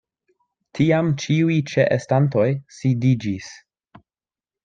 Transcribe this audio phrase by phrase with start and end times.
[0.77, 2.47] Tiam ĉiuj ĉeestantoj
[2.79, 3.51] sidiĝis.